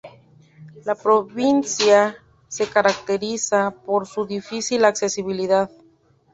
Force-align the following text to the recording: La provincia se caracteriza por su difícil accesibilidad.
La 0.83 0.95
provincia 0.95 2.17
se 2.47 2.67
caracteriza 2.67 3.69
por 3.69 4.07
su 4.07 4.25
difícil 4.25 4.83
accesibilidad. 4.85 5.69